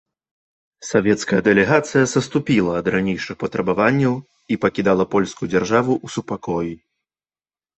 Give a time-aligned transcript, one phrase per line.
[0.91, 4.13] Савецкая дэлегацыя саступіла ад ранейшых патрабаванняў
[4.57, 6.73] і пакідала польскую дзяржаву ў супакоі.